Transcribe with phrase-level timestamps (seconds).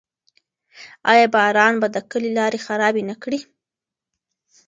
[1.11, 3.39] آیا باران به د کلي لارې خرابې نه کړي؟